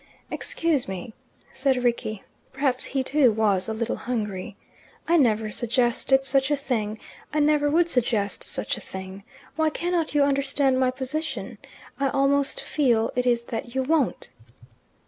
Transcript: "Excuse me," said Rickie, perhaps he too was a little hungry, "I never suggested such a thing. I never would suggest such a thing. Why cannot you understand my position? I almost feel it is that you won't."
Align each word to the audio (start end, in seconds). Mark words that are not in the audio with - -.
"Excuse 0.31 0.87
me," 0.87 1.13
said 1.53 1.83
Rickie, 1.83 2.23
perhaps 2.51 2.85
he 2.85 3.03
too 3.03 3.31
was 3.31 3.69
a 3.69 3.73
little 3.75 3.97
hungry, 3.97 4.57
"I 5.07 5.15
never 5.15 5.51
suggested 5.51 6.25
such 6.25 6.49
a 6.49 6.55
thing. 6.55 6.97
I 7.31 7.39
never 7.39 7.69
would 7.69 7.87
suggest 7.87 8.43
such 8.43 8.77
a 8.77 8.81
thing. 8.81 9.23
Why 9.57 9.69
cannot 9.69 10.15
you 10.15 10.23
understand 10.23 10.79
my 10.79 10.89
position? 10.89 11.59
I 11.99 12.09
almost 12.09 12.61
feel 12.61 13.11
it 13.15 13.27
is 13.27 13.45
that 13.45 13.75
you 13.75 13.83
won't." 13.83 14.31